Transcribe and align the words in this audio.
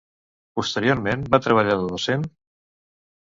Posteriorment 0.59 1.27
va 1.35 1.41
treballar 1.47 1.77
de 1.81 1.91
docent? 1.91 2.25